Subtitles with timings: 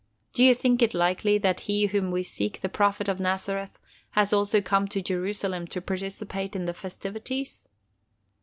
[0.33, 3.77] Do you think it likely that he whom we seek, the Prophet of Nazareth,
[4.13, 7.67] has also come to Jerusalem to participate in the festivities?"